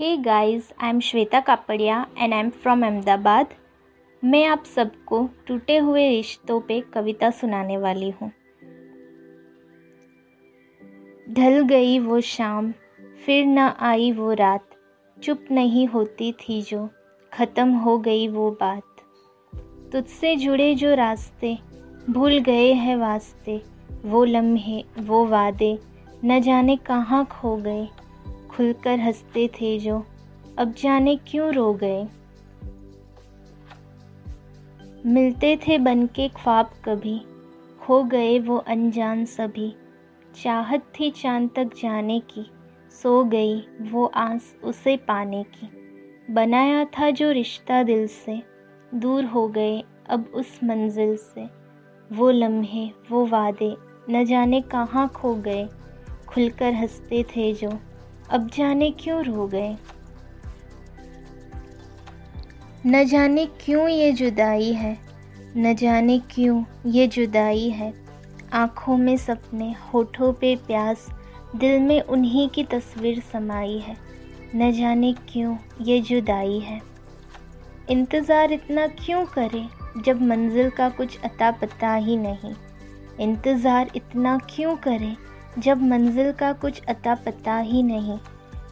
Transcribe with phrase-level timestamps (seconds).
[0.00, 3.46] Hey guys I am Shweta Kapadia and I am from Ahmedabad
[4.24, 8.30] मैं आप सबको टूटे हुए रिश्तों पे कविता सुनाने वाली हूँ।
[11.32, 12.72] ढल गई वो शाम,
[13.26, 14.68] फिर न आई वो रात।
[15.22, 16.88] चुप नहीं होती थी जो,
[17.32, 18.82] ख़त्म हो गई वो बात।
[19.92, 21.58] तुझसे जुड़े जो रास्ते,
[22.10, 23.62] भूल गए हैं वास्ते।
[24.04, 25.78] वो लम्हे, वो वादे,
[26.24, 27.88] न जाने कहाँ खो गए।
[28.56, 30.04] खुलकर हँसते थे जो
[30.58, 32.06] अब जाने क्यों रो गए।
[35.06, 37.20] मिलते थे बन के ख्वाब कभी,
[37.80, 39.74] खो गए वो अनजान सभी।
[40.42, 42.50] चाहत थी चाँद तक जाने की,
[43.02, 45.68] सो गई वो आस उसे पाने की।
[46.34, 48.42] बनाया था जो रिश्ता दिल से,
[48.94, 51.46] दूर हो गए अब उस मंजिल से।
[52.12, 53.76] वो लम्हे, वो वादे,
[54.10, 55.68] न जाने कहाँ खो गए।
[56.28, 57.70] खुलकर हँसते थे जो
[58.30, 59.76] अब जाने क्यों रो गए?
[62.86, 64.98] न जाने क्यों ये जुदाई है,
[65.56, 67.92] न जाने क्यों ये जुदाई है।
[68.52, 71.06] आँखों में सपने, होठों पे प्यास,
[71.56, 73.96] दिल में उन्हीं की तस्वीर समाई है।
[74.56, 76.80] न जाने क्यों ये जुदाई है।
[77.90, 79.64] इंतज़ार इतना क्यों करे
[80.02, 82.54] जब मंजिल का कुछ अता पता ही नहीं?
[83.20, 85.16] इंतज़ार इतना क्यों करें
[85.58, 88.18] जब मंजिल का कुछ अता पता ही नहीं,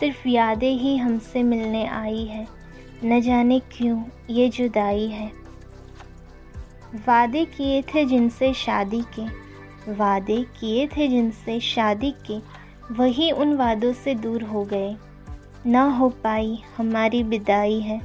[0.00, 2.46] सिर्फ़ यादें ही हमसे मिलने आई है।
[3.04, 5.32] न जाने क्यों ये जुदाई है।
[6.94, 9.22] वादे किए थे जिनसे शादी के,
[9.92, 12.38] वादे किए थे जिनसे शादी के,
[12.94, 14.96] वही उन वादों से दूर हो गए।
[15.66, 18.00] ना हो पाई हमारी विदाई है,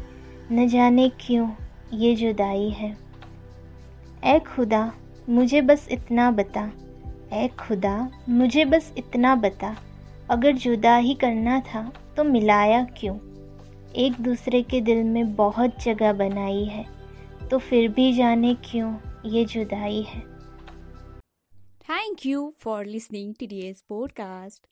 [0.52, 1.52] न जाने क्यों
[1.94, 2.98] ये जुदाई है।
[4.24, 4.92] ए खुदा,
[5.30, 6.72] मुझे बस इतना बता।
[7.34, 9.76] ए खुदा, मुझे बस इतना बता।
[10.30, 13.16] अगर जुदा ही करना था तो मिलाया क्यों?
[13.96, 16.86] एक दूसरे के दिल में बहुत जगह बनाई है
[17.52, 20.20] तो फिर भी जाने क्यों ये जुदाई है?
[21.82, 23.48] Thank you for listening to
[23.90, 24.66] podcast